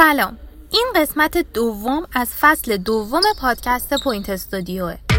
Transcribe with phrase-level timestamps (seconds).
[0.00, 0.38] سلام.
[0.70, 5.09] این قسمت دوم از فصل دوم پادکست پوینت استودیوه.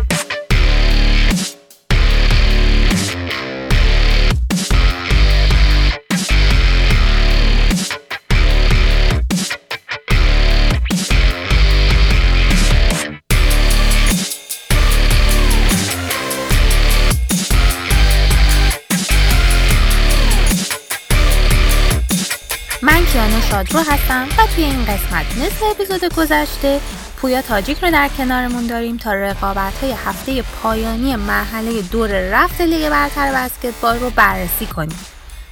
[23.63, 26.79] شادرو هستم و توی این قسمت مثل اپیزود گذشته
[27.17, 32.89] پویا تاجیک رو در کنارمون داریم تا رقابت های هفته پایانی مرحله دور رفت لیگ
[32.89, 34.99] برتر بسکتبال رو بررسی کنیم.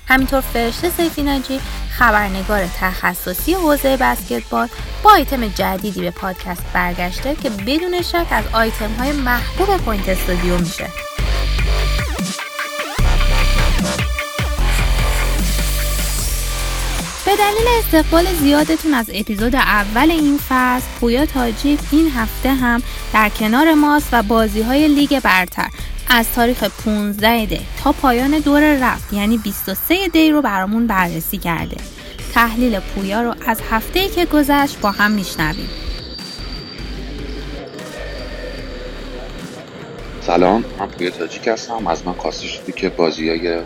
[0.08, 1.60] همینطور فرشته سیف ایناجی
[1.92, 4.68] خبرنگار تخصصی حوزه بسکتبال
[5.04, 10.58] با آیتم جدیدی به پادکست برگشته که بدون شک از آیتم های محبوب پوینت استودیو
[10.58, 10.86] میشه.
[17.40, 22.82] دلیل استقبال زیادتون از اپیزود اول این فصل پویا تاجیک این هفته هم
[23.14, 25.70] در کنار ماست و بازی های لیگ برتر.
[26.10, 31.78] از تاریخ 15 دی تا پایان دور رفت یعنی 23 دی رو برامون بررسی کرده.
[32.34, 35.70] تحلیل پویا رو از هفته که گذشت با هم میشنویم.
[40.22, 41.88] سلام من پویا تاجیک هستم.
[41.88, 43.62] از من خواسته شده که بازی های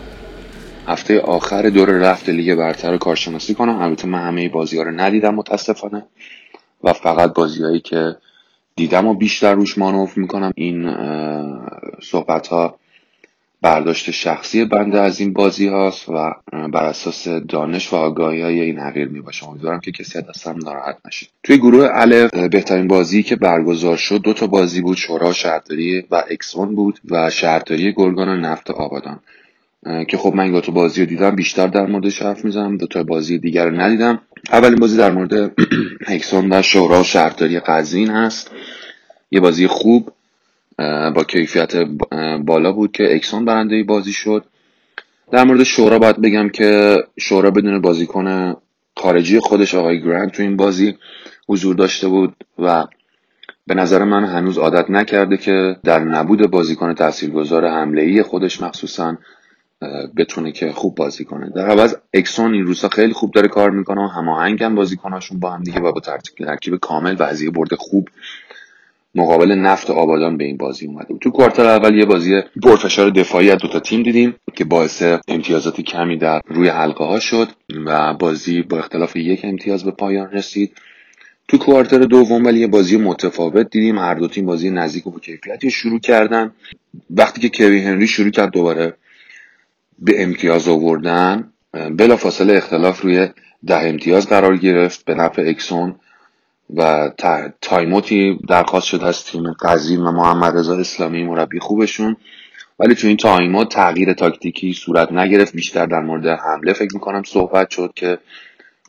[0.87, 3.81] هفته آخر دور رفت لیگ برتر کارشناسی کنم.
[3.81, 6.05] البته من همه بازی ها رو ندیدم متاسفانه.
[6.83, 8.15] و فقط بازیهایی که
[8.75, 10.51] دیدم و بیشتر روش مانوف می‌کنم.
[10.55, 10.95] این
[12.03, 12.75] صحبت ها
[13.61, 18.79] برداشت شخصی بنده از این بازی هاست و بر اساس دانش و آگاهی های این
[18.79, 21.27] حقیر می باشه امیدوارم که کسی دستم ناراحت نشه.
[21.43, 24.97] توی گروه الف بهترین بازی که برگزار شد دو تا بازی بود.
[24.97, 29.19] شورا شهرداری و اکسون بود و شهرداری گرگان نفت آبادان.
[30.07, 32.77] که خب من دوتا بازی رو دیدم بیشتر در موردش حرف می‌زنم.
[32.77, 34.21] دوتا بازی دیگر رو ندیدم.
[34.51, 35.51] اولین بازی در مورد
[36.07, 38.51] هکسون و شورا شهرداری قزوین هست.
[39.31, 40.11] یه بازی خوب
[41.15, 41.75] با کیفیت
[42.45, 44.45] بالا بود که اکسون برنده بازی شد.
[45.31, 48.55] در مورد شورا باید بگم که شورا بدون بازیکن
[48.97, 50.97] خارجی خودش آقای گرند تو این بازی
[51.47, 52.85] حضور داشته بود و
[53.67, 59.17] به نظر من هنوز عادت نکرده که در نبود بازیکن تاثیرگذار حمله ای خودش مخصوصا
[60.17, 61.49] بتونه که خوب بازی کنه.
[61.55, 65.63] در عوض اکسون این روزها خیلی خوب داره کار می‌کنه و هماهنگن بازیکناشون با هم
[65.63, 66.01] دیگه و با
[66.37, 68.09] ترکیب کامل و برد خوب
[69.15, 71.17] مقابل نفت آبادان به این بازی اومده.
[71.21, 76.17] تو کوارتر اول یه بازی پرفشار دفاعی از دوتا تیم دیدیم که باعث امتیازات کمی
[76.17, 77.47] در روی حلقه ها شد
[77.85, 80.77] و بازی با اختلاف یک امتیاز به پایان رسید.
[81.47, 83.97] تو کوارتر دوم ولی یه بازی متفاوت دیدیم.
[83.97, 86.51] هر دو تیم بازی نزدیک و با کیفیتی شروع کردن.
[87.09, 88.93] وقتی که کوی هنری شروع کرد دوباره
[89.99, 91.53] به امتیاز آوردن
[91.97, 93.27] بلا فاصله اختلاف روی
[93.67, 95.95] ده امتیاز قرار گرفت به نفع اکسون
[96.75, 97.11] و
[97.61, 102.15] timeout ی درخواست شد از تیم قزوین و محمد رضا اسلامی مربی خوبشون.
[102.79, 107.69] ولی تو این timeout تغییر تاکتیکی صورت نگرفت بیشتر در مورد حمله فکر می‌کنم صحبت
[107.69, 108.17] شد که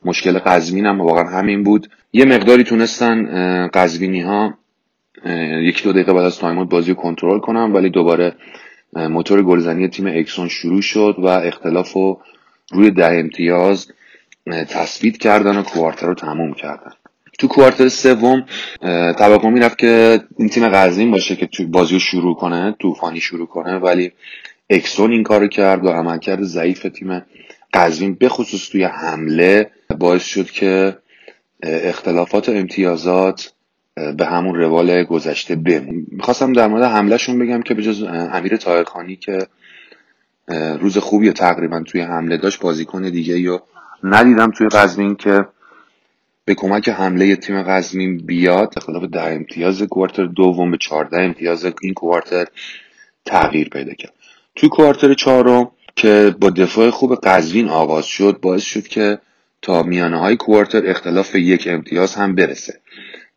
[0.04, 1.90] مشکل قزوین هم واقعا همین بود.
[2.12, 4.54] یه مقداری تونستن قزوینی ها
[5.62, 8.34] یکی دو دقیقه بعد از timeout بازی کنترل کنم ولی دوباره
[8.94, 12.20] موتور گلزنی تیم اکسون شروع شد و اختلاف رو
[12.72, 13.86] روی ده امتیاز
[14.68, 16.92] تثبیت کردن و quarter رو تموم کردن.
[17.38, 18.46] تو quarter سوم
[19.18, 23.46] توقع می‌رفت که این تیم قزوین باشه که تو بازی رو شروع کنه طوفانی شروع
[23.46, 24.12] کنه ولی
[24.70, 27.22] اکسون این کارو کرد و عملکرد ضعیف تیم
[27.72, 30.98] قزوین به خصوص توی حمله باعث شد که
[31.62, 33.53] اختلافات و امتیازات
[33.94, 36.06] به همون روال گذشته بمون.
[36.10, 39.46] می‌خواستم در مورد حملهشون بگم که به جز امیر تایرخانی که
[40.80, 43.62] روز خوبی تقریبا توی حمله داشت بازیکن دیگه یا
[44.02, 45.46] ندیدم توی قزوین که
[46.44, 48.78] به کمک حمله تیم قزوین بیاد.
[48.86, 52.46] خلاف ده امتیاز کوارتر دوم به چهارده امتیاز این کوارتر
[53.24, 54.12] تغییر پیدا کرد.
[54.56, 59.18] توی کوارتر چهارم که با دفاع خوب قزوین آغاز شد باعث شد که
[59.62, 62.80] تا میانه های quarter اختلاف یک امتیاز هم برسه.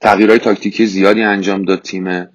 [0.01, 1.81] تغییرهای تاکتیکی زیادی انجام داد.
[1.81, 2.27] تیم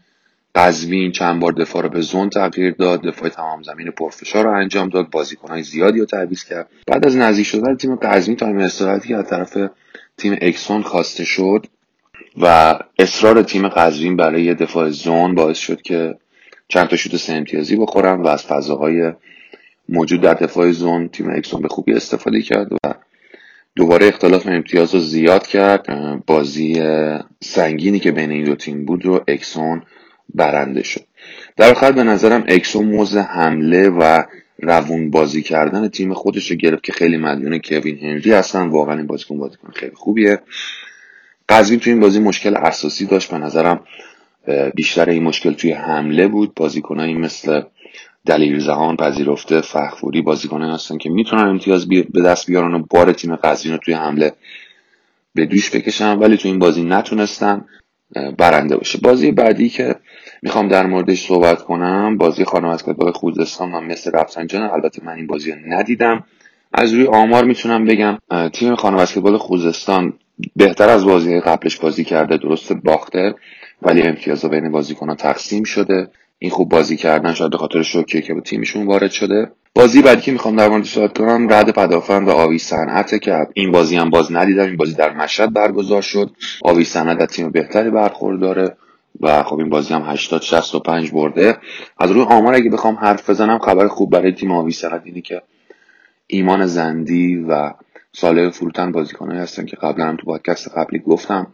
[0.54, 3.02] قزوین چند بار دفاع رو به zone تغییر داد.
[3.02, 5.10] دفاع تمام زمین پرفشار رو انجام داد.
[5.10, 6.68] بازیکنهای زیادی رو تعویض کرد.
[6.86, 9.56] بعد از نزدیک شدن تیم قزوین تایم استراحتی که از طرف
[10.16, 11.66] تیم اکسون خواسته شد
[12.40, 16.14] و اصرار تیم قزوین برای دفاع zone باعث شد که
[16.68, 19.12] چند تا شوت سه امتیازی بخورن و از فضاهای
[19.88, 22.94] موجود در دفاع زون تیم اکسون به خوبی استفاده کرد و
[23.76, 25.86] دوباره اختلاف امتیاز رو زیاد کرد.
[26.26, 26.82] بازی
[27.40, 29.82] سنگینی که بین این دو تیم بود رو اکسون
[30.34, 31.04] برنده شد.
[31.56, 34.22] در آخر به نظرم اکسون موز حمله و
[34.58, 38.68] روون بازی کردن تیم خودش رو گرفت که خیلی مدیون کوین هنری هستن.
[38.68, 40.38] واقعا این بازیکن بازیکن خیلی خوبیه.
[41.48, 43.30] قزوین توی این بازی مشکل اساسی داشت.
[43.30, 43.80] به نظرم
[44.74, 46.54] بیشتر این مشکل توی حمله بود.
[46.54, 47.62] بازیکنایی مثل
[48.26, 53.36] دلیل زهان پذیرفته فخفوری بازیکنایی هستن که می‌تونن امتیاز به دست بیارن و بار تیم
[53.36, 54.32] قزوین رو توی حمله
[55.34, 57.64] به دوش بکشن ولی تو این بازی نتونستن
[58.38, 58.98] برنده باشه.
[59.02, 59.96] بازی بعدی که
[60.42, 64.62] می‌خوام در موردش صحبت کنم بازی خانم اسکتبال خوزستان و مثل رفسنجان.
[64.62, 66.24] البته من این بازی رو ندیدم.
[66.72, 68.18] از روی آمار می‌تونم بگم
[68.52, 70.12] تیم خانم اسکتبال خوزستان
[70.56, 73.34] بهتر از بازی قبلش بازی کرده درست باخته
[73.82, 76.10] ولی امتیاز بین بازیکنان تقسیم شده.
[76.42, 79.52] این خوب بازی کردن شاید به خاطر شوکیه که به تیمشون وارد شده.
[79.74, 83.70] بازی بعدی که می‌خوام در مورد صحبت کنم رد پدافند و آوی صنعته که این
[83.72, 86.30] بازی هم باز ندیدم این بازی در مشهد برگزار شد.
[86.62, 88.76] آوی صنعت از تیم بهتری برخورداره
[89.20, 91.58] و خب این بازی هم 80 65 برده.
[91.98, 95.42] از روی آمار اگه بخوام حرف بزنم خبر خوب برای تیم آوی صنعت اینه که
[96.26, 97.72] ایمان زندی و
[98.12, 101.46] ساله فروتن بازیکنایی هستن که قبلا هم تو پادکست قبلی گفتم.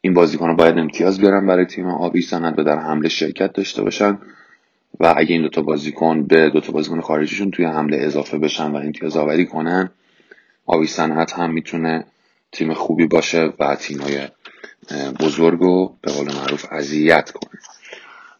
[0.00, 4.18] این بازیکنان باید امتیاز بیارن برای تیم آبی سند و در حمله شرکت داشته باشن
[5.00, 9.16] و اگه این دوتا بازیکن به دوتا بازیکن خارجیشون توی حمله اضافه بشن و امتیاز
[9.16, 9.90] آوری کنن
[10.66, 12.04] آبی صنعت هم می‌تونه
[12.52, 14.28] تیم خوبی باشه و تیمای
[15.20, 17.60] بزرگ و به قول معروف اذیت کنه.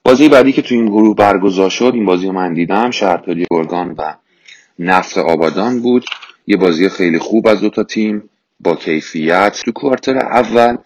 [0.05, 3.95] بازی بعدی که توی این گروه برگزار شد این بازی رو من دیدم شهرداری گرگان
[3.99, 4.15] و
[4.79, 6.05] نفت آبادان بود.
[6.47, 8.31] یه بازی خیلی خوب از دوتا تیم
[8.61, 9.63] با کیفیت.
[9.65, 10.77] تو کوارتر اول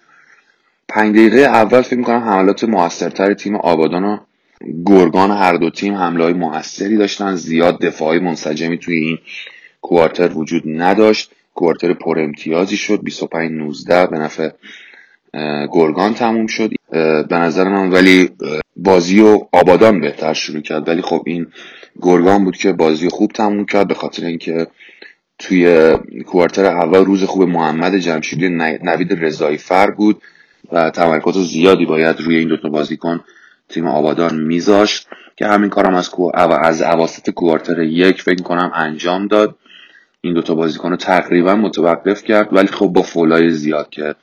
[0.94, 4.18] پنج دقیقه اول فکر می‌کنم حملات موثرتر تیم آبادان و
[4.86, 7.34] گرگان هر دو تیم حمله های موثری داشتن.
[7.34, 9.18] زیاد دفاعی منسجمی توی این
[9.80, 11.30] کوارتر وجود نداشت.
[11.54, 13.02] کوارتر پر امتیازی شد.
[13.02, 14.50] 25 19 به نفع
[15.72, 16.70] گرگان تموم شد.
[17.28, 18.30] به نظر من ولی
[18.76, 20.88] بازی و آبادان بهتر شروع کرد.
[20.88, 21.46] ولی خب این
[22.02, 23.88] گرگان بود که بازی خوب تموم کرد.
[23.88, 24.66] به خاطر اینکه
[25.38, 25.92] توی
[26.26, 28.48] کوارتر اول روز خوب محمد جمشیدی
[28.82, 30.22] نوید رضایی فر بود.
[30.74, 33.20] و تمرکز زیادی باید روی این دوتا بازیکن
[33.68, 39.54] تیم آبادان میذاشت که همین کارم از از اواسط کوارتر یک فکر کنم انجام داد.
[40.20, 44.14] این دوتا بازیکن رو تقریبا متوقف کرد ولی خب با فولای زیاد که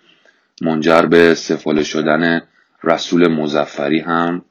[0.61, 2.41] منجر به سفاله شدن
[2.83, 4.41] رسول مزفری هم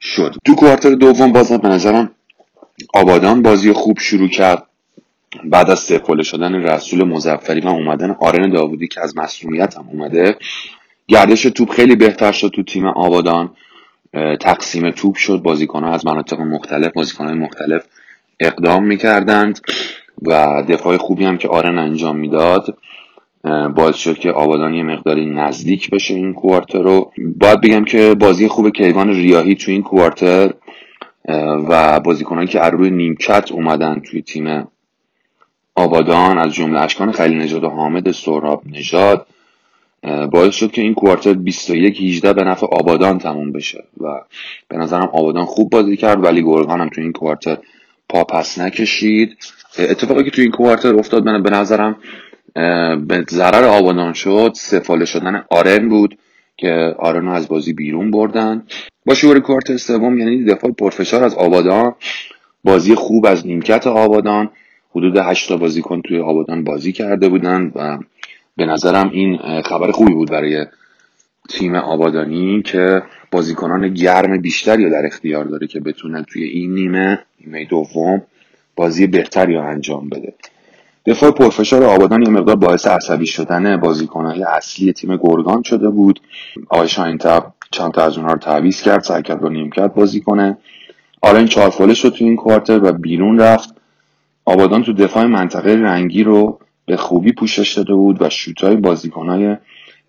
[0.00, 0.34] شد.
[0.46, 2.10] تو کوارتر دوم بازم به نظرم
[2.94, 4.62] آبادان بازی خوب شروع کرد.
[5.44, 8.10] بعد از سفاله شدن رسول مزفری و اومدن.
[8.20, 10.36] آرن داوودی که از مسئولیت هم اومده
[11.08, 13.50] گردش توپ خیلی بهتر شد تو تیم آبادان.
[14.40, 15.40] تقسیم توپ شد.
[15.42, 17.84] بازیکن ها از مناطق مختلف بازیکن های مختلف
[18.40, 19.60] اقدام می‌کردند
[20.22, 22.78] و دفاع خوبی هم که آرن انجام می‌داد.
[23.76, 27.12] باعث شد که آبادان یه مقداری نزدیک بشه این کوارتر رو.
[27.40, 30.54] باید بگم که بازی خوب کیوان ریاهی تو این کوارتر
[31.68, 34.68] و بازیکنانی که روی نیمکت اومدن توی تیم
[35.74, 39.26] آبادان از جمله اشکان خلیل نژاد و حامد سهراب نژاد
[40.02, 44.06] باعث شد که این کوارتر 21 18 به نفع آبادان تموم بشه و
[44.68, 47.58] به نظرم آبادان خوب بازی کرد ولی گرگان هم تو این کوارتر
[48.08, 49.36] پا پس نکشید.
[49.78, 51.96] اتفاقی که تو این کوارتر افتاد به نظرم
[53.08, 56.18] به ضرر آبادان شد سفاله شدن آرن بود
[56.56, 58.62] که آرن رو از بازی بیرون بردن.
[59.06, 61.94] با شعور کوارتر سوم یعنی دفاع پرفشار از آبادان
[62.64, 64.50] بازی خوب از نیمکت آبادان.
[64.90, 67.98] حدود 8 تا بازیکن توی آبادان بازی کرده بودن و
[68.58, 70.66] به نظرم این خبر خوبی بود برای
[71.48, 77.18] تیم آبادانی که بازیکنان گرم بیشتری رو در اختیار داره که بتونن توی این نیمه
[77.40, 78.22] نیمه دوم
[78.76, 80.34] بازی بهتری رو انجام بده.
[81.06, 86.20] دفاع پرفشار آبادان یه مقدار باعث عصبی شدن بازیکنهای اصلی تیم گرگان شده بود.
[86.68, 90.58] آقای شاینتب چند تا از اونها رو تعویض کرد سعی کرد با نیمکت بازی کنه.
[91.22, 93.74] آرن چارفاله شد تو این کوارتر و بیرون رفت.
[94.44, 96.58] آبادان تو دفاع منطقه رنگی رو
[96.88, 99.56] به خوبی پوشش داده بود و شوتای بازیکنهای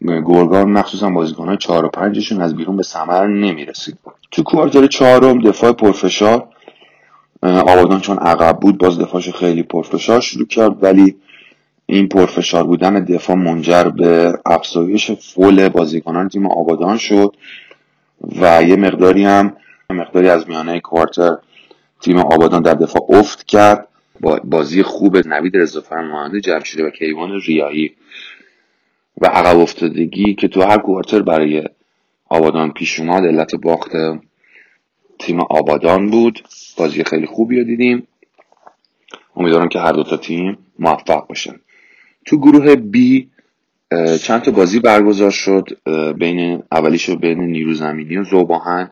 [0.02, 3.98] گرگان مخصوصا بازیکنهای چهار و پنجشون از بیرون به ثمر نمی‌رسید.
[4.32, 6.48] تو کوارتر چهارم دفاع پرفشار
[7.44, 11.16] آبادان چون عقب بود باز دفاعش خیلی پرفشار شروع کرد ولی
[11.86, 17.36] این پرفشار بودن دفاع منجر به افزایش فول بازیکنان تیم آبادان شد
[18.42, 19.54] و یه مقداری هم
[19.90, 21.38] مقداری از میانه کوارتر
[22.02, 23.88] تیم آبادان در دفاع افت کرد.
[24.20, 27.96] با بازی خوب نوید رضا فرمانده جمشیده و کیوان ریایی.
[29.22, 31.64] و عقب افتادگی که تو هر کوارتر برای
[32.26, 33.92] آبادان پیش اومد علت باخت
[35.20, 36.40] تیم آبادان بود.
[36.78, 38.08] بازی خیلی خوبی رو دیدیم.
[39.36, 41.60] امیدوارم که هر دو تا تیم موفق باشن.
[42.26, 43.24] تو گروه B
[44.22, 45.78] چند تا بازی برگزار شد
[46.18, 48.92] بین اولیش بین نیرو زمینی و زوباهن.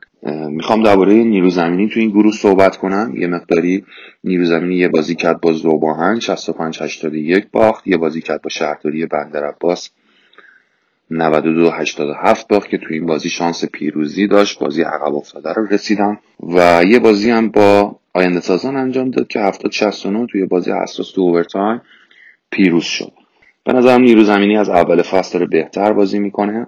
[0.50, 3.14] می‌خوام درباره نیرو زمینی تو این گروه صحبت کنم.
[3.18, 3.86] یه مقداری
[4.24, 7.88] نیرو زمینی یه بازی کرد با زوباهن 65 81 باخت.
[7.88, 9.90] یه بازی کرد با شهرداری بندر عباس
[11.12, 14.60] 92 87 باخت که تو این بازی شانس پیروزی داشت.
[14.60, 16.18] بازی عقب افتاده رو رسیدن.
[16.56, 21.12] و یه بازی هم با آینده سازان انجام داد که 70 69 توی بازی حساس
[21.12, 21.82] تو اوورتایم
[22.52, 23.12] پیروز شد.
[23.66, 26.68] به نظرم نیرو زمینی از اول فصل داره بهتر بازی می‌کنه.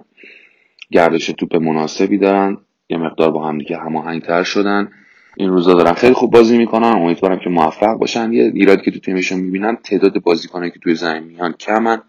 [0.92, 2.56] گردش توپ مناسبی دارن.
[2.90, 4.88] یه مقدار با هم دیگه هماهنگتر شدن.
[5.36, 8.32] این روزا دارن خیلی خوب بازی می‌کنن امیدوارم که موفق باشن.
[8.32, 12.02] یه ایرادی که تو تیمشون می‌بینم تعداد بازیکنایی که توی زمین میان کمن.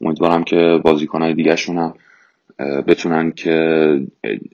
[0.00, 1.94] امیدوارم که بازیکنهای دیگهشون هم
[2.86, 4.06] بتونن که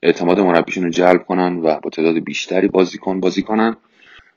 [0.02, 3.76] اعتماد مربیشون رو جلب کنن و با تعداد بیشتری بازیکن بازی کنن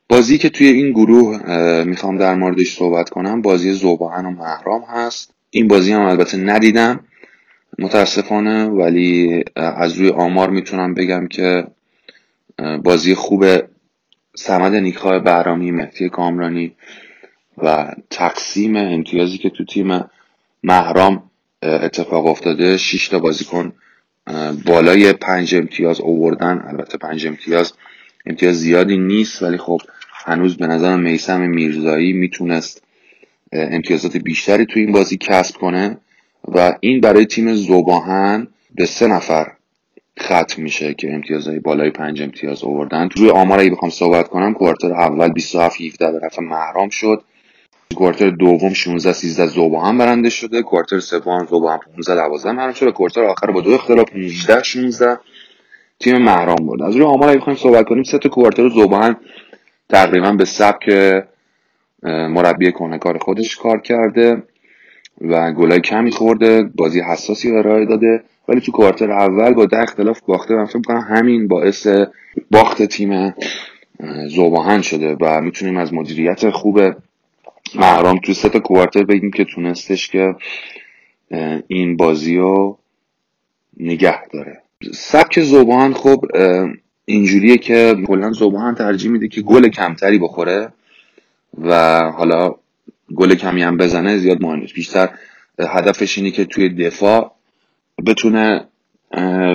[0.09, 1.37] بازی که توی این گروه
[1.83, 5.33] می‌خوام در موردش صحبت کنم بازی زوباهن و محرام هست.
[5.49, 6.99] این بازی هم البته ندیدم.
[7.79, 11.67] متاسفانه ولی از روی آمار می‌تونم بگم که
[12.83, 13.45] بازی خوب
[14.35, 16.75] سمد نیکای بهرامی مهدی کامرانی
[17.57, 20.03] و تقسیم امتیازی که تو تیم
[20.63, 21.23] محرام
[21.63, 23.73] اتفاق افتاده 6 تا بازیکن
[24.65, 27.73] بالای پنج امتیاز اووردن البته پنج امتیاز
[28.25, 29.81] امتیاز زیادی نیست ولی خب
[30.25, 32.83] هنوز به نظر میسم میرزایی می‌تونست
[33.51, 35.97] امتیازات بیشتری تو این بازی کسب کنه.
[36.47, 39.51] و این برای تیم زوباهن به سه نفر
[40.19, 43.09] ختم میشه که امتیازهای بالای پنج امتیاز آوردن.
[43.15, 47.23] روی آمار اگه بخوام صحبت کنم کوارتر اول 27 17 به نفع محرام شد.
[47.95, 50.61] کوارتر دوم 16 13 زوباهن برنده شده.
[50.61, 52.91] کوارتر سوم زوباهن 15 12 محرام شده.
[52.91, 55.19] کوارتر آخر با دو اختلاف 19 16
[55.99, 56.81] تیم محرام بود.
[56.81, 59.15] از روی آمار اگه بخوایم صحبت کنیم سه تا کوارتر زوباهن
[59.89, 60.89] تقریبا به سبک
[62.03, 64.43] مربی کار خودش کار کرده.
[65.21, 68.23] و گلای کمی خورده بازی حساسی ارائه داده.
[68.47, 71.87] ولی تو کوارتر اول با ده اختلاف باخته من فکر کنم همین باعث
[72.51, 73.33] باخت تیم
[74.27, 76.81] زوباهن شده و می‌تونیم از مدیریت خوب
[77.75, 80.35] محرام تو سه تا کوارتر بگیم که تونستش که
[81.67, 82.77] این بازی رو
[83.77, 84.61] نگه داره.
[84.93, 86.25] سبک زوباهن خب
[87.05, 90.69] اینجوریه که کلا زوباهن ترجیح میده که گل کمتری بخوره
[91.61, 92.55] و حالا
[93.15, 94.73] گل کمی هم بزنه زیاد مهم نیست.
[94.73, 95.09] بیشتر
[95.59, 97.35] هدفش اینه که توی دفاع
[98.05, 98.67] بتونه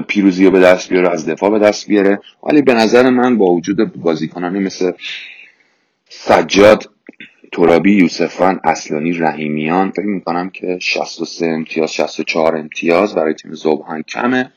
[0.08, 2.20] پیروزی رو به دست بیاره از دفاع به دست بیاره.
[2.42, 4.92] ولی به نظر من با وجود بازیکنانی مثل
[6.08, 6.90] سجاد
[7.52, 14.52] ترابی یوسفان اصلانی رحیمیان فکر می‌کنم که 63 امتیاز 64 امتیاز برای تیم ذوب‌آهن کمه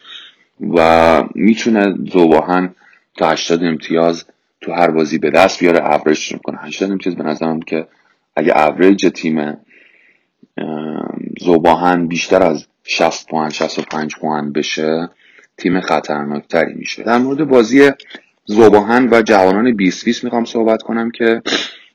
[0.60, 2.76] و می‌تونه ذوب‌آهن
[3.18, 4.26] تا 80 امتیاز
[4.62, 5.94] تو هر بازی به دست بیاره.
[5.94, 6.60] اوریج می‌کنه.
[6.62, 7.88] 80 امتیاز به نظرم که
[8.36, 9.58] اگه اوریج تیم
[11.40, 15.10] زوباهن بیشتر از 60 پوان 65 پوان بشه
[15.58, 17.04] تیم خطرناکتری میشه.
[17.04, 17.92] در مورد بازی
[18.46, 21.42] زوباهن و جوانان 20 20 می‌خوام صحبت کنم که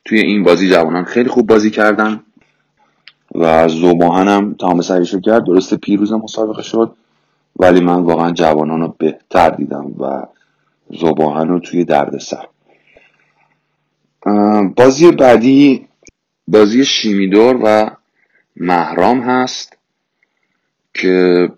[0.04, 2.21] توی این بازی جوانان خیلی خوب بازی کردن
[3.35, 5.45] و زوباهن هم تمام سریشو کرد.
[5.45, 6.95] درست پیروز مسابقه شد
[7.57, 10.26] ولی من واقعا جوانان رو بهتر دیدم و
[10.90, 12.47] زوباهن رو توی دردسر.
[14.76, 15.88] بازی بعدی
[16.50, 17.90] بازی شیمیدور و
[18.57, 19.76] محرام هست
[20.95, 21.49] که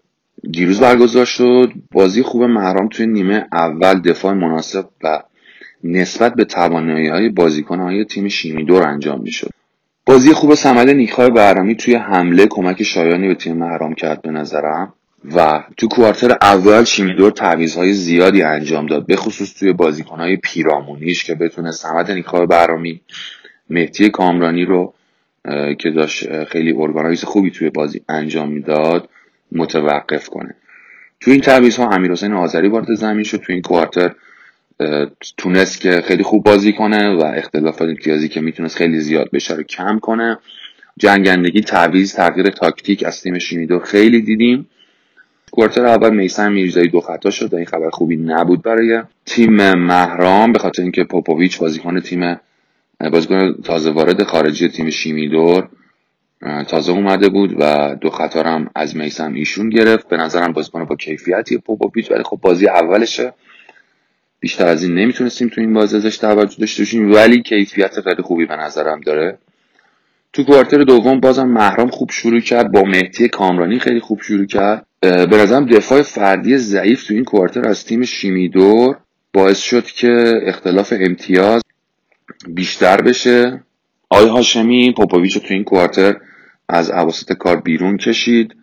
[0.50, 1.72] دیروز برگزار شد.
[1.92, 5.22] بازی خوب محرام توی نیمه اول دفاع مناسب و
[5.84, 9.50] نسبت به توانایی های بازیکن های تیم شیمیدور انجام می شد
[10.06, 14.92] بازی خوب سمد نیکای برنامی توی حمله کمک شایانی به تیم محرام کرد به نظرم
[15.36, 17.32] و تو کوارتر اول شیمیدور
[17.76, 19.74] های زیادی انجام داد به خصوص توی
[20.10, 23.00] های پیرامونیش که بتونه سمد نیکای برامی
[23.70, 24.94] مهدی کامرانی رو
[25.78, 29.08] که داشت خیلی ارگانایز خوبی توی بازی انجام می‌داد
[29.52, 30.54] متوقف کنه.
[31.20, 33.36] توی این تعویض ها امیر حسین آذری وارد زمین شد.
[33.36, 34.14] توی این کوارتر
[35.36, 39.62] تونست که خیلی خوب بازی کنه و اختلافات امتیازی که می‌تونست خیلی زیاد بشه رو
[39.62, 40.38] کم کنه.
[40.98, 44.68] جنگندگی تعویض تغییر تاکتیک از تیم شیمیدو خیلی دیدیم.
[45.52, 50.52] کوارتر اول میسن میرزایی دو خطا شد و این خبر خوبی نبود برای تیم محرام
[50.52, 52.40] به خاطر اینکه پوپوویچ بازیکن تیم
[53.08, 55.68] بازیکن تازه وارد خارجی تیم شیمیدور
[56.68, 60.08] تازه اومده بود و دو خطا هم از میسم ایشون گرفت.
[60.08, 63.32] به نظرم بازیکن با کیفیتی پوپوویچ ولی خب بازی اولشه.
[64.40, 68.46] بیشتر از این نمی‌تونستیم تو این بازی ازش توجه داشته باشیم ولی کیفیت خیلی خوبی
[68.46, 69.38] به نظرم داره.
[70.32, 74.86] تو کوارتر دوم بازم محرام خوب شروع کرد با مهدی کامرانی خیلی خوب شروع کرد.
[75.00, 78.96] به نظرم دفاع فردی ضعیف تو این کوارتر از تیم شیمیدور
[79.32, 81.62] باعث شد که اختلاف امتیاز
[82.48, 83.62] بیشتر بشه.
[84.10, 86.16] آقای هاشمی پوپوویچ تو این quarter
[86.68, 88.56] از اواسط کار بیرون کشید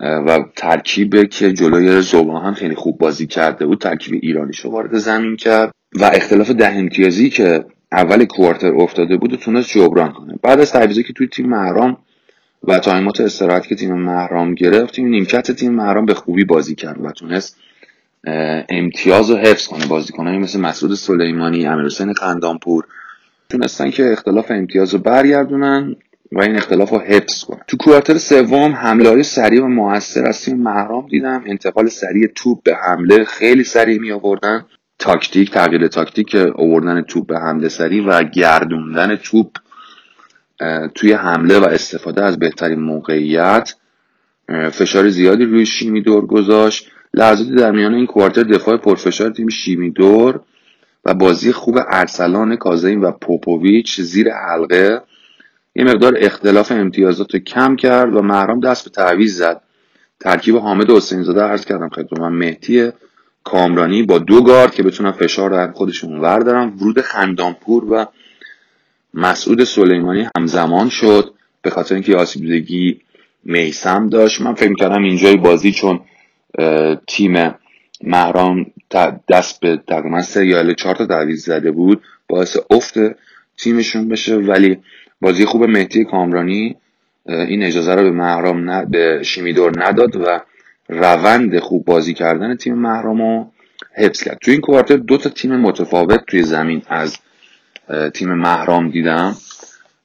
[0.00, 5.72] و ترکیب که جلوی ذوب‌آهن خیلی خوب بازی کرده بود ترکیب ایرانیشو وارد زمین کرد.
[5.92, 10.34] و اختلاف ده امتیازی که اول quarter افتاده بود و تونست جبران کنه.
[10.42, 11.96] بعد از تعویضی که توی تیم مهرام
[12.62, 17.04] و timeout استراحت که تیم مهرام گرفت تیم نیمکت تیم مهرام به خوبی بازی کرد
[17.04, 17.56] و تونست
[18.68, 19.86] امتیاز رو حفظ کنه.
[19.86, 22.84] بازیکنایی مثل مسعود سلیمانی امیرحسین قندامپور
[23.48, 25.96] تونستن که اختلاف امتیاز رو برگردونن
[26.32, 27.60] و این اختلاف رو حفظ کنن.
[27.66, 31.42] تو کوارتر سوم حمله سریع و موثر از تیم محرام دیدم.
[31.46, 34.64] انتقال سریع توپ به حمله خیلی سریع می آوردن
[34.98, 39.56] تاکتیک تغییر تاکتیک آوردن توپ به حمله سریع و گردوندن توپ
[40.94, 43.74] توی حمله و استفاده از بهترین موقعیت.
[44.72, 46.90] فشار زیادی روی شیمی دور گذاشت.
[47.16, 50.40] لحظاتی در میان این کوارتر دفاع پرفشار تیم شیمی دور
[51.04, 55.02] و بازی خوب ارسلان کازین و پوپوویچ زیر حلقه.
[55.74, 59.60] یه مقدار اختلاف امتیازات رو کم کرد و محرام دست به تعویز زد.
[60.20, 62.90] ترکیب حامد حسین زاده عرض کردم خدمت من مهدی
[63.44, 66.68] کامرانی با دو گارد که بتونن فشار در خودشون وردارن.
[66.68, 68.06] ورود خندانپور و
[69.14, 71.34] مسعود سلیمانی همزمان شد.
[71.62, 73.00] به خاطر اینکه آسیب دیدگی
[73.44, 74.40] میسم داشت.
[74.40, 76.00] من فکر کردم اینجای بازی چون
[77.06, 77.54] تیم
[78.02, 78.66] محرام
[79.28, 82.94] دست به تقریبا سه یا چهار تا تعویض زده بود باعث افت
[83.58, 84.36] تیمشون بشه.
[84.36, 84.78] ولی
[85.20, 86.76] بازی خوب مهدی کامرانی
[87.26, 88.84] این اجازه رو به محرام ن...
[88.84, 90.40] به شیمیدور نداد و
[90.88, 93.50] روند خوب بازی کردن تیم محرام رو
[93.96, 94.38] حفظ کرد.
[94.38, 97.16] تو این کوارتر دو تا تیم متفاوت توی زمین از
[98.14, 99.36] تیم محرام دیدم.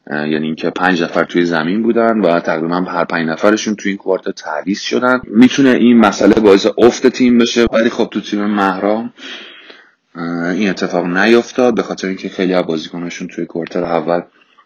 [0.10, 4.32] یعنی اینکه پنج نفر توی زمین بودن و تقریبا هر پنج نفرشون توی این کوارتر
[4.32, 5.22] تعویض شدن.
[5.28, 9.14] می‌تونه این مسئله باعث افت تیم بشه ولی خب تو تیم محرام
[10.56, 14.22] این اتفاق نیفتاد به خاطر اینکه خیلی از بازیکناشون توی کوارتر اول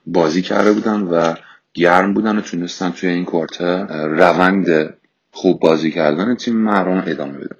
[0.07, 1.33] بازی کرده بودن و
[1.73, 4.93] گرم بودن و تونستن توی این کوارتر روند
[5.31, 7.57] خوب بازی کردن تیم محرام ادامه بدن.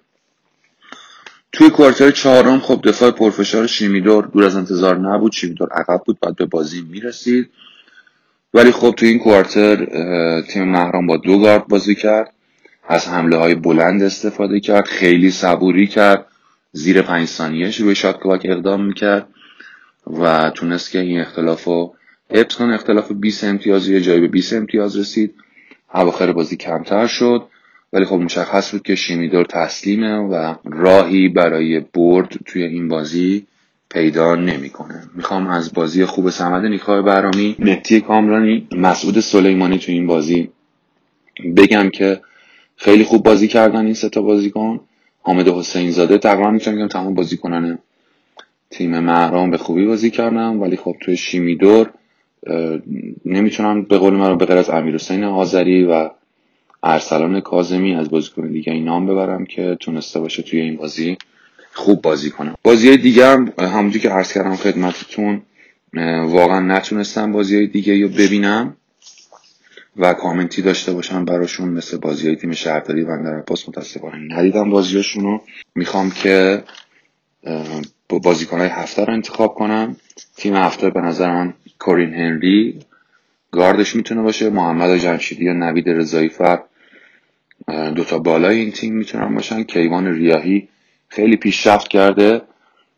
[1.52, 5.32] توی کوارتر چهارم خب دفاع پرفشار شیمیدور دور از انتظار نبود.
[5.32, 7.50] شیمیدور عقب بود بعد به بازی می‌رسید.
[8.54, 9.86] ولی خب توی این کوارتر
[10.42, 12.34] تیم محرام با دو گارد بازی کرد.
[12.88, 16.26] از حمله های بلند استفاده کرد خیلی صبوری کرد.
[16.72, 19.28] زیر پنج ثانیهش روی شات کلاک اقدام می‌کرد
[20.08, 21.96] و تونست که این اختلاف رو
[22.30, 22.74] حفظ کنه.
[22.74, 25.36] اختلاف 20 امتیاز یه جایی به 20 امتیاز رسید.
[25.94, 27.48] اواخر بازی کمتر شد.
[27.94, 33.48] ولی خب مشخص بود که شیمیدور تسلیمه و راهی برای برد توی این بازی
[33.94, 35.04] پیدا نمی‌کنه.
[35.16, 40.50] می‌خوام از بازی خوب سمد نیکای برامی مهدی کامرانی مسعود سلیمانی تو این بازی
[41.58, 42.22] بگم که
[42.76, 44.80] خیلی خوب بازی کردن این ستا بازیکن.
[45.22, 47.80] حامد حسین زاده تقریبا می‌تونم بگم تمام بازیکنان
[48.70, 51.90] تیم محرام به خوبی بازی کردم ولی خب توی شیمیدور
[53.26, 56.10] نمی‌تونم به قول رو به غیر از امیر حسین آذری و
[56.84, 61.18] ارسلان کازمی از بازیکن دیگه این نام ببرم که تونسته باشه توی این بازی.
[61.74, 62.56] خوب بازی کنم.
[62.64, 65.42] بازی دیگه هم همونجور که عرض کردم خدمتتون
[66.26, 68.78] واقعا نتونستم بازی های دیگه رو ببینم
[69.98, 75.24] و کامنتی داشته باشم براشون مثل بازی های تیم شهرداری و پاس متاسفانه ندیدم بازیاشون
[75.24, 75.42] رو
[75.76, 76.64] می‌خوام که
[78.10, 79.96] بازیکن های هفته رو انتخاب کنم.
[80.38, 82.80] تیم هفته به نظر من کورین هنری
[83.52, 84.50] گاردش می‌تونه باشه.
[84.50, 86.60] محمد جمشیدی یا نوید رضایی فر
[87.96, 89.64] دوتا بالای این تیم می‌تونن باشن.
[89.64, 90.68] کیوان ریاهی
[91.16, 92.42] خیلی پیشرفت کرده.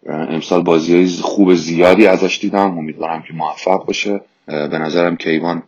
[0.08, 2.78] امسال بازی های خوب زیادی ازش دیدم.
[2.78, 4.22] امیدوارم که موفق باشه.
[4.46, 5.64] به نظرم کیوان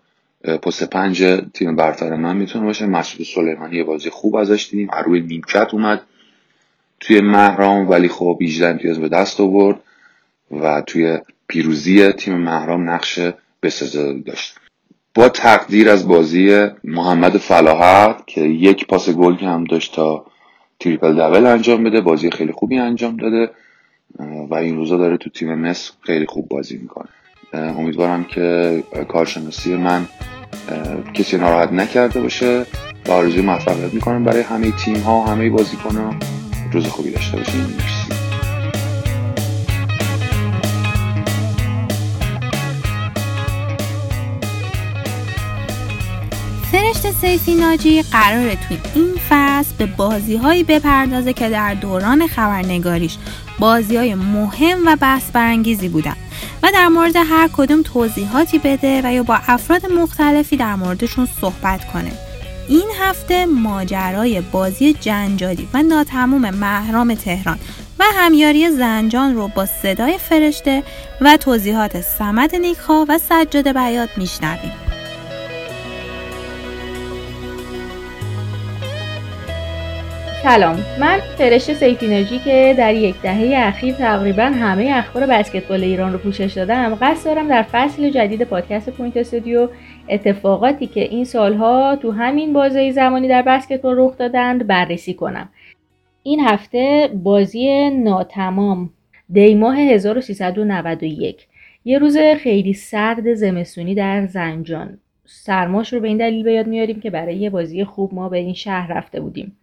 [0.63, 2.85] پست پنج تیم برتر من می‌تونه باشه.
[2.85, 4.89] مسعود سلیمانی بازی خوب ازش دیدیم.
[5.05, 6.01] روی نیمکت اومد.
[6.99, 9.79] توی محرام ولی خب 18 امتیاز به دست آورد
[10.61, 13.19] و توی پیروزی تیم محرام نقش
[13.63, 14.55] بسزا داشت.
[15.15, 20.25] با تقدیر از بازی محمد فلاحت که یک پاس گل هم داشت تا
[20.79, 23.49] تریپل دبل انجام بده بازی خیلی خوبی انجام داده
[24.49, 27.07] و این روزا داره تو تیم مصر خیلی خوب بازی می‌کنه.
[27.53, 30.05] امیدوارم که کارشناسی من
[31.13, 32.65] کسی ناراحت نکرده باشه
[33.07, 36.15] و آرزوی موفقیت می‌کنم برای همه تیم ها همه بازیکن ها
[36.71, 37.65] روز خوبی داشته باشین.
[47.11, 53.17] سیفی ناجی قراره توی این فصل به بازی هایی بپردازه که در دوران خبرنگاریش
[53.59, 56.15] بازی های مهم و بحث برانگیزی بودن
[56.63, 61.91] و در مورد هر کدوم توضیحاتی بده و یا با افراد مختلفی در موردشون صحبت
[61.93, 62.11] کنه.
[62.67, 67.59] این هفته ماجرای بازی جنجالی و ناتموم مهرام تهران
[67.99, 70.83] و همیاری زنجان رو با صدای فرشته
[71.21, 74.86] و توضیحات سمد نیکها و سجاد بیات میشنویم.
[80.47, 80.75] سلام.
[80.99, 86.17] من فرشته سیف انرژی که در یک دهه اخیر تقریبا همه اخبار بسکتبال ایران رو
[86.17, 89.69] پوشش دادم قصد دارم در فصل جدید پادکست پوینت استودیو
[90.09, 95.49] اتفاقاتی که این سالها تو همین بازه زمانی در بسکتبال رخ دادند بررسی کنم.
[96.23, 98.89] این هفته بازی ناتمام
[99.31, 101.47] دیماه 1391
[101.85, 104.97] یه روز خیلی سرد زمستونی در زنجان.
[105.25, 108.37] سرماش رو به این دلیل به یاد میاریم که برای یه بازی خوب ما به
[108.37, 109.57] این شهر رفته بودیم.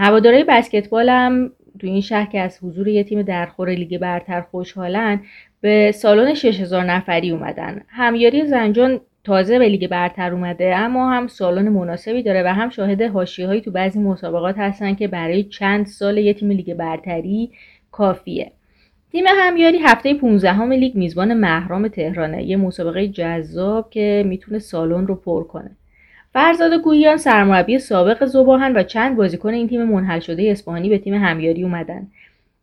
[0.00, 5.20] هوادارهای بسکتبال هم تو این شهر که از حضور یه تیم درخور لیگ برتر خوشحالن
[5.60, 7.82] به سالن 6000 نفری اومدن.
[7.88, 13.02] همیاری زنجان تازه به لیگ برتر اومده اما هم سالن مناسبی داره و هم شاهد
[13.38, 17.50] هایی تو بعضی مسابقات هستن که برای چند سال یه تیم لیگ برتری
[17.92, 18.52] کافیه.
[19.12, 25.06] تیم همیاری هفته 15 همه لیگ میزبان محرام تهرانه یه مسابقه جذاب که می‌تونه سالن
[25.06, 25.76] رو پر کنه.
[26.32, 31.14] فرزاد گویان سرمربی سابق زباهن و چند بازیکن این تیم منحل شده اسپانی به تیم
[31.14, 32.06] همیاری اومدن.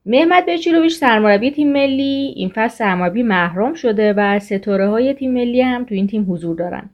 [0.06, 5.62] محمد بچیرویش سرمربی تیم ملی این فصل سرمربی محرام شده و ستاره های تیم ملی
[5.62, 6.90] هم تو این تیم حضور دارن.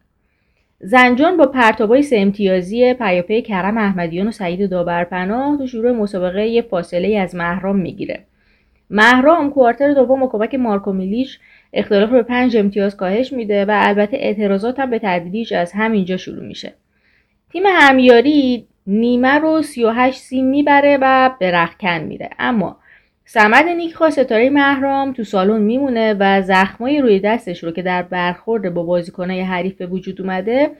[0.80, 6.62] زنجان با پرتابای سه امتیازی پیاپی کرم احمدیان و سعید دابرپناه تو شروع مسابقه یه
[6.62, 8.24] فاصله از محرام می‌گیره.
[8.90, 11.40] محرام کوارتر دوم با کمک مارکو میلیش
[11.74, 16.46] اختلاف به پنج امتیاز کاهش میده و البته اعتراضات هم به تدریج از همینجا شروع
[16.46, 16.74] میشه.
[17.52, 22.30] تیم همیاری نیمه رو 38 سیم می‌بره و به رخکن میره.
[22.40, 22.78] اما
[23.26, 28.74] سمد نیکخوا ستاره محرام تو سالن میمونه و زخمای روی دستش رو که در برخورد
[28.74, 30.72] با بازیکنای حریف به وجود اومده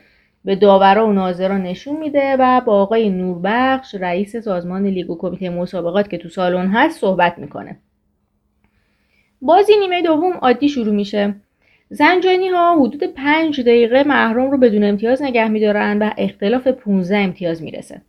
[0.44, 5.50] به داورا و ناظران نشون میده و با آقای نوربخش رئیس سازمان لیگ و کمیته
[5.50, 7.76] مسابقات که تو سالن هست صحبت می‌کنه.
[9.44, 11.34] بازی نیمه دوم عادی شروع میشه.
[11.90, 17.62] زنجانی ها حدود پنج دقیقه محرم رو بدون امتیاز نگه میدارن و اختلاف 15 امتیاز
[17.62, 18.00] می‌رسه.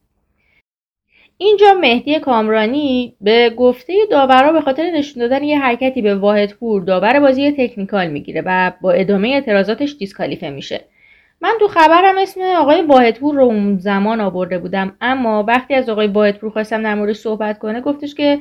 [1.37, 7.19] اینجا مهدی کامرانی به گفته داورا به خاطر نشون دادن یه حرکتی به واحدپور داور
[7.19, 10.81] بازی تکنیکال می‌گیره و با ادامه اعتراضاتش دیسکالیفه میشه.
[11.45, 14.95] من تو خبرم اسم آقای واحدپور رو اون زمان آورده بودم.
[15.01, 18.39] اما وقتی از آقای واحدپور خواستم در موردش صحبت کنه گفتش که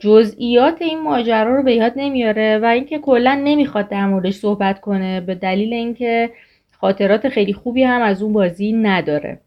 [0.00, 5.20] جزئیات این ماجرا رو به یاد نمیاره و اینکه کلا نمی‌خواد در موردش صحبت کنه
[5.20, 6.30] به دلیل اینکه
[6.80, 9.40] خاطرات خیلی خوبی هم از اون بازی نداره.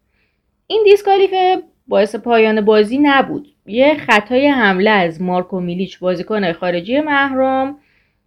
[0.68, 3.48] این دیسکالیفه باعث پایان بازی نبود.
[3.66, 7.76] یه خطای حمله از مارکو میلیچ بازیکن خارجی محرم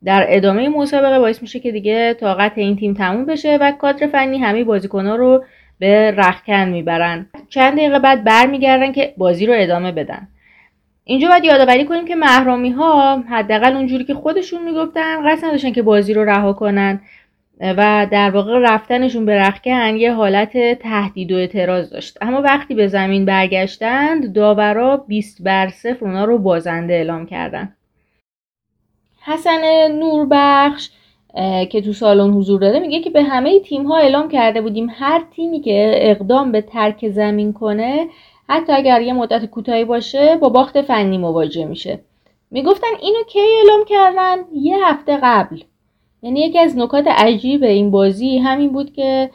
[0.04, 4.38] در ادامه مسابقه باعث میشه که دیگه طاقت این تیم تموم بشه و کادر فنی
[4.38, 5.44] همه بازیکنها رو
[5.78, 7.26] به رخکن می‌برن.
[7.48, 10.28] چند دقیقه بعد برمیگردن که بازی رو ادامه بدن.
[11.04, 15.82] اینجا باید یادآوری کنیم که محرامی ها حداقل اونجوری که خودشون می‌گفتن قصد نداشتن که
[15.82, 17.00] بازی رو رها کنن
[17.60, 22.18] و در واقع رفتنشون به رخکن یه حالت تهدید و اعتراض داشت.
[22.20, 27.72] اما وقتی به زمین برگشتند داورا 20 بر صفر اونا رو بازنده اعلام کردن.
[29.26, 30.90] حسن نوربخش
[31.70, 35.24] که تو سالن حضور داره میگه که به همه تیم ها اعلام کرده بودیم هر
[35.30, 38.06] تیمی که اقدام به ترک زمین کنه
[38.48, 42.00] حتی اگر یه مدت کوتاهی باشه با باخت فنی مواجه میشه.
[42.50, 45.60] می‌گفتن اینو کی اعلام کردن؟ یه هفته قبل.
[46.22, 49.30] یعنی یکی از نکات عجیب این بازی همین بود که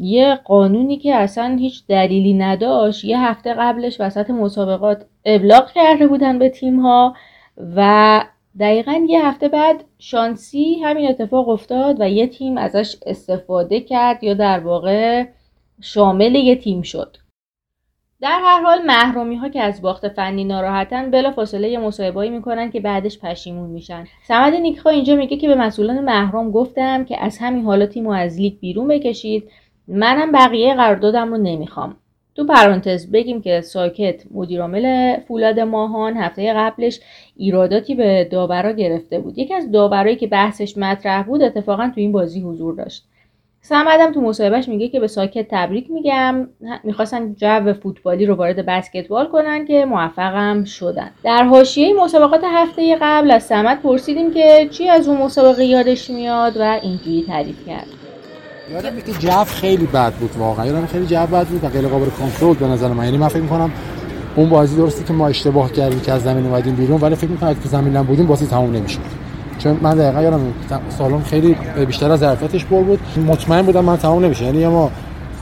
[0.00, 6.38] یه قانونی که اصلا هیچ دلیلی نداشت یه هفته قبلش وسط مسابقات ابلاغ کرده بودن
[6.38, 7.14] به تیم ها
[7.76, 8.20] و
[8.58, 14.34] دقیقا یه هفته بعد شانسی همین اتفاق افتاد و یه تیم ازش استفاده کرد یا
[14.34, 15.24] در واقع
[15.80, 17.16] شامل یه تیم شد.
[18.20, 22.70] در هر حال محرومی ها که از باخت فنی ناراحتن بلا فاصله یه مصاحبهایی می‌کنن
[22.70, 24.04] که بعدش پشیمون میشن.
[24.28, 28.40] سمد نیکخا اینجا میگه که به مسئولان محروم گفتم که از همین حالا تیمو از
[28.40, 29.50] لیگ بیرون بکشید.
[29.88, 31.96] منم بقیه قراردادم رو نمی‌خوام.
[32.40, 37.00] تو پرانتز بگیم که ساکت مدیرعامل فولاد ماهان هفته قبلش
[37.36, 39.38] ایراداتی به داورا گرفته بود.
[39.38, 43.04] یکی از داورایی که بحثش مطرح بود اتفاقا تو این بازی حضور داشت.
[43.60, 46.48] سمدم تو مصاحبهش میگه که به ساکت تبریک میگم.
[46.84, 51.10] می‌خواستن جو فوتبالی رو وارد بسکتبال کنن که موفقم شدن.
[51.24, 56.56] در حاشیه مسابقات هفته قبل از سمد پرسیدیم که چی از اون مسابقه یادش میاد
[56.56, 57.99] و اینجوری تعریف کرد.
[58.70, 60.66] یادم که جو خیلی بد بود واقعا.
[60.66, 63.04] یادم خیلی جو بد بود و قابل کنترل به نظر من.
[63.04, 63.70] یعنی من فکر می‌کنم
[64.36, 67.54] اون بازی درستی که ما اشتباه کردیم که از زمین اومدیم بیرون ولی فکر می‌کنم
[67.54, 69.00] که زمین هم بودیم بازی تموم نمی‌شد.
[69.58, 70.40] چون من دقیقا یادم
[70.98, 71.56] سالن خیلی
[71.86, 73.00] بیشتر از ظرفیتش پر بود.
[73.26, 74.44] مطمئن بودم من تموم نمیشه.
[74.44, 74.90] یعنی ما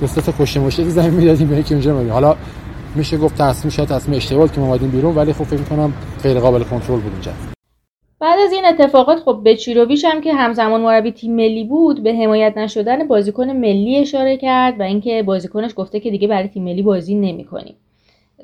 [0.01, 2.37] دو تا کشته مشته زمین می‌دادیم به اونجا میدیم حالا
[2.95, 6.41] میشه گفت تصمیم شاید تصمیم اشتباه که ما اومدیم بیرون ولی خب فکر می‌کنم غیر
[6.41, 7.33] قابل کنترل بود اونجا
[8.21, 12.15] بعد از این اتفاقات خب به چیروویچ هم که همزمان مربی تیم ملی بود به
[12.15, 16.83] حمایت نشدن بازیکن ملی اشاره کرد و اینکه بازیکنش گفته که دیگه برای تیم ملی
[16.83, 17.75] بازی نمی‌کنیم.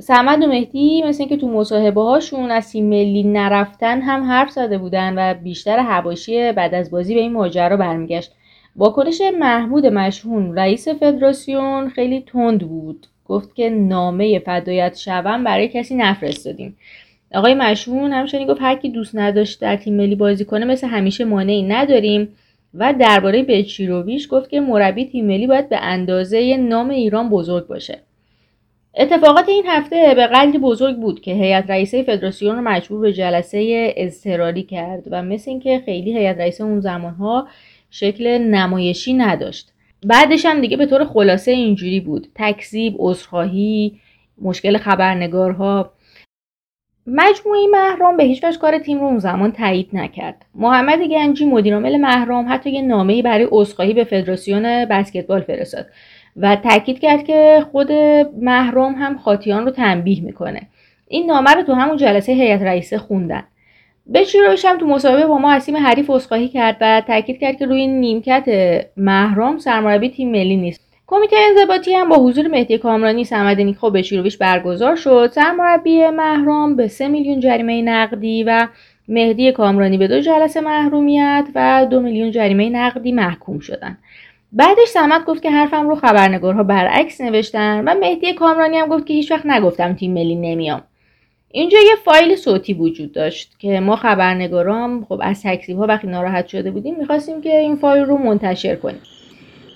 [0.00, 4.78] سمد و مهدی مثل اینکه تو مصاحبه هاشون از تیم ملی نرفتن هم حرف زده
[4.78, 8.32] بودن و بیشتر هواشی بعد از بازی به این ماجرا برمیگشت.
[8.76, 13.06] واکنش محمود مشهون رئیس فدراسیون خیلی تند بود.
[13.24, 16.76] گفت که نامه فدایت شوم برای کسی نفرستادیم.
[17.34, 21.24] آقای مشهون همچنین گفت هر کی دوست نداشت در تیم ملی بازی کنه مثل همیشه
[21.24, 22.28] مانعی نداریم.
[22.74, 27.98] و درباره بچیروویچ گفت که مربی تیم ملی باید به اندازه نام ایران بزرگ باشه.
[28.96, 33.92] اتفاقات این هفته به قدری بزرگ بود که هیئت رئیسه فدراسیون رو مجبور به جلسه
[33.96, 37.48] اضطراری کرد و مثل اینکه خیلی هیئت رئیسه اون زمانها
[37.90, 39.72] شکل نمایشی نداشت.
[40.06, 42.28] بعدش هم دیگه به طور خلاصه اینجوری بود.
[42.34, 44.00] تکذیب عذرخواهی
[44.42, 45.92] مشکل خبرنگارها
[47.06, 50.44] مجموعه محرام به هیچ وجه کار تیم رو اون زمان تایید نکرد.
[50.54, 55.86] محمد گنجی مدیرعامل محرام حتی یه نامه‌ای برای عذرخواهی به فدراسیون بسکتبال فرستاد
[56.36, 57.92] و تاکید کرد که خود
[58.40, 60.60] محرام هم خاطیان رو تنبیه می‌کنه.
[61.08, 63.44] این نامه رو تو همون جلسه هیئت رئیسه خوندن.
[64.14, 67.86] بچیروش هم تو مصاحبه با ما اسیم حریف عذرخواهی کرد و تاکید کرد که روی
[67.86, 68.44] نیمکت
[68.96, 70.83] محرام سرمربی تیم ملی نیست.
[71.06, 75.30] کمیته انضباطی هم با حضور مهدی کامرانی سمد نیکو بچیروویچ برگزار شد.
[75.34, 78.68] سرمربی محرام به 3 میلیون جریمه نقدی و
[79.08, 83.98] مهدی کامرانی به دو جلسه محرومیت و دو میلیون جریمه نقدی محکوم شدند
[84.52, 89.14] بعدش سمت گفت که حرفم رو خبرنگارها برعکس نوشتن و مهدی کامرانی هم گفت که
[89.14, 90.82] هیچ وقت نگفتم تیم ملی نمیام.
[91.50, 96.46] اینجا یه فایل صوتی وجود داشت که ما خبرنگارام خب از تکذیب ها وقتی ناراحت
[96.46, 99.00] شده بودیم می‌خواستیم که این فایل رو منتشر کنیم.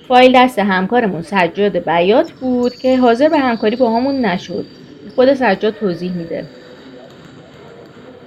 [0.08, 4.66] فایل دست همکارمون سجاد بیات بود که حاضر به همکاری با همون نشد.
[5.14, 6.46] خود سجاد توضیح میده.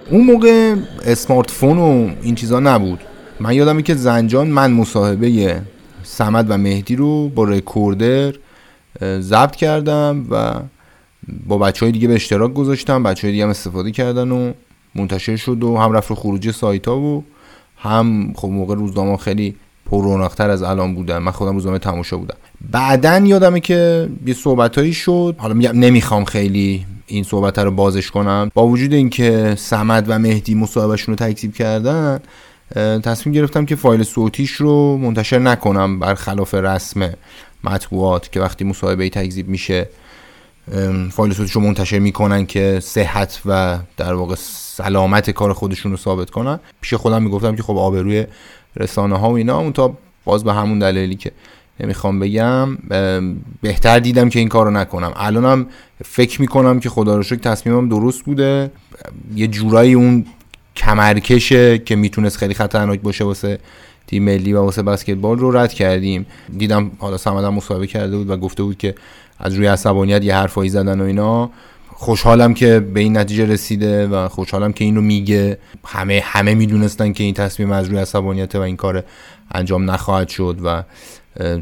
[0.10, 3.00] اون موقع اسمارت فون و این چیزا نبود.
[3.40, 5.62] من یادمه که زنجان من مصاحبه
[6.04, 8.34] سمد و مهدی رو با رکوردر
[9.20, 10.54] ضبط کردم و
[11.48, 13.04] با بچه های دیگه به اشتراک گذاشتم.
[13.04, 14.54] بچه های دیگه هم استفاده کردن و
[14.96, 17.24] منتشر شد و هم رفت رو خروج سایت ها و
[17.78, 19.56] هم خب موقع روزنامه خیلی
[19.92, 21.18] پر از الان بودن.
[21.18, 22.36] من خودم روزنامه تماشا بودم.
[22.72, 25.36] بعدا یادمه که یه صحبتهایی شد.
[25.38, 28.52] حالا میگم نمی‌خوام خیلی این صحبت رو بازش کنم.
[28.54, 32.20] با وجود اینکه سمد و مهدی مصاحبهشون رو تکذیب کردن
[33.04, 37.14] تصمیم گرفتم که فایل صوتیش رو منتشر نکنم برخلاف رسم
[37.64, 39.90] مطبوعات که وقتی مصاحبه تکذیب میشه
[41.12, 46.30] فایل صوتیش رو منتشر می‌کنن که صحت و در واقع سلامت کار خودشون رو ثابت
[46.30, 46.60] کنن.
[46.82, 48.26] پیش خودم می‌گفتم که خب آبروی
[48.76, 51.32] رسانه ها و اینا اون تا باز به همون دلیلی که
[51.80, 52.78] نمی‌خوام بگم
[53.62, 55.14] بهتر دیدم که این کارو نکنم.
[55.16, 55.66] الانم
[56.06, 58.72] فکر می‌کنم که خدا رو شکر تصمیمم درست بوده.
[59.36, 60.26] یه جورایی اون
[60.76, 63.60] کمرکشه که می‌تونست خیلی خطرناک باشه واسه
[64.08, 66.26] تیم ملی و واسه بسکتبال رو رد کردیم.
[66.58, 68.96] دیدم حالا سمدم مصاحبه کرده بود و گفته بود که
[69.40, 71.50] از روی عصبانیت یه حرفایی زدن و اینا.
[72.02, 75.58] خوشحالم که به این نتیجه رسیده و خوشحالم که این رو میگه.
[75.86, 79.04] همه همه می‌دونستن که این تصمیم از روی عصبانیت و این کار
[79.52, 80.84] انجام نخواهد شد و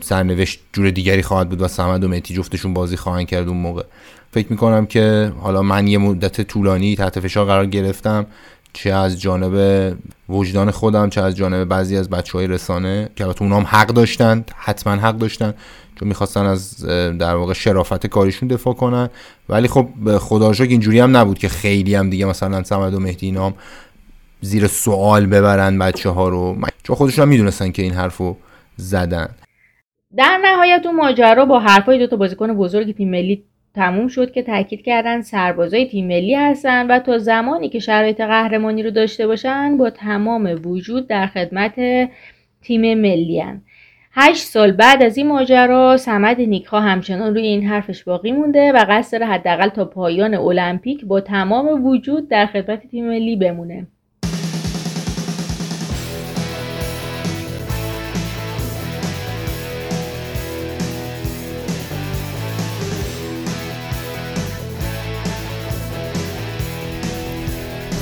[0.01, 3.83] سرنوشت جور دیگری خواهد بود و سمد و متی جفتشون بازی خواهند کرد اون موقع.
[4.31, 8.25] فکر می‌کنم که حالا من یه مدت طولانی تحت فشار قرار گرفتم
[8.73, 9.97] چه از جانب
[10.29, 14.45] وجدان خودم چه از جانب بعضی از بچه های رسانه که البته اونام حق داشتن
[14.55, 15.53] حتما حق داشتن.
[16.05, 16.85] می‌خواستن از
[17.19, 19.09] در واقع شرافت کاریشون دفاع کنن.
[19.49, 23.53] ولی خب خدا اینجوری هم نبود که خیلی هم دیگه مثلا سمد و مهدی نام
[24.41, 28.35] زیر سوال ببرن بچه ها رو چون خودشون هم می‌دونستن که این حرفو
[28.75, 29.29] زدن.
[30.17, 33.43] در نهایت اون ماجرا با حرفای دو تا بازیکن بزرگ تیم ملی
[33.75, 38.83] تموم شد که تاکید کردن سربازای تیم ملی هستن و تا زمانی که شرایط قهرمانی
[38.83, 41.73] رو داشته باشن با تمام وجود در خدمت
[42.61, 43.61] تیم ملی هن.
[44.21, 48.85] هشت سال بعد از این ماجرا سمد نیکها همچنان روی این حرفش باقی مونده و
[48.89, 53.87] قصد داره حداقل تا پایان المپیک با تمام وجود در خدمت تیم ملی بمونه.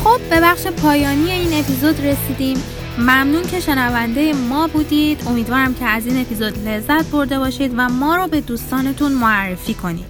[0.03, 2.76] خب به بخش پایانی این اپیزود رسیدیم.
[2.97, 5.23] ممنون که شنونده ما بودید.
[5.27, 10.05] امیدوارم که از این اپیزود لذت برده باشید و ما رو به دوستانتون معرفی کنید.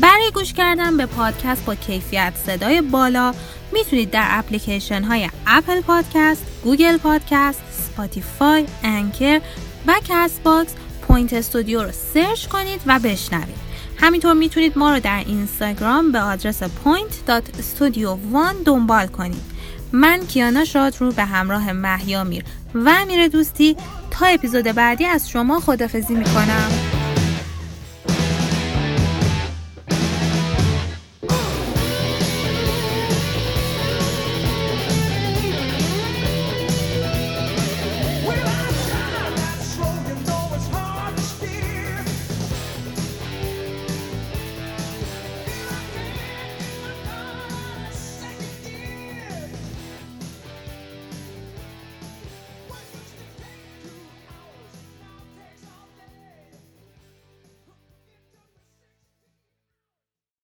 [0.00, 3.34] برای گوش کردن به پادکست با کیفیت صدای بالا
[3.72, 9.40] می‌تونید در اپلیکیشن های Apple Podcasts، Google Podcasts، Spotify، Anchor
[9.86, 10.72] و Castbox
[11.08, 13.66] پوینت استودیو رو search کنید و بشنوید.
[13.96, 19.55] همینطور می‌تونید ما رو در اینستاگرام به آدرس point.studio1 دنبال کنید.
[19.92, 22.44] من کیانا شاد رو به همراه محیا میر
[22.74, 23.76] و امیر دوستی
[24.10, 26.85] تا اپیزود بعدی از شما خدافزی می‌کنم.